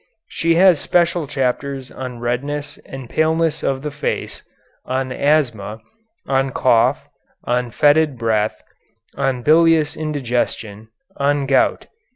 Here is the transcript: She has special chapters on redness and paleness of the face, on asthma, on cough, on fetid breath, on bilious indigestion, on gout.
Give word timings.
She 0.27 0.55
has 0.55 0.79
special 0.79 1.27
chapters 1.27 1.91
on 1.91 2.17
redness 2.21 2.79
and 2.87 3.07
paleness 3.07 3.61
of 3.61 3.83
the 3.83 3.91
face, 3.91 4.41
on 4.83 5.11
asthma, 5.11 5.79
on 6.27 6.49
cough, 6.49 7.07
on 7.43 7.69
fetid 7.69 8.17
breath, 8.17 8.63
on 9.15 9.43
bilious 9.43 9.95
indigestion, 9.95 10.87
on 11.17 11.45
gout. 11.45 11.85